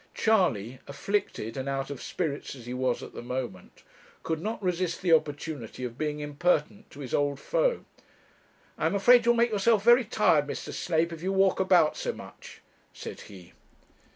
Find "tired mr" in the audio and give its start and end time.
10.03-10.73